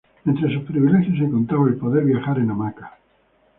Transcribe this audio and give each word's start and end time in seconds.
Entre 0.25 0.51
sus 0.51 0.63
privilegios, 0.63 1.15
se 1.15 1.29
contaba 1.29 1.67
el 1.67 1.75
poder 1.75 2.03
viajar 2.05 2.39
en 2.39 2.49
hamaca. 2.49 2.97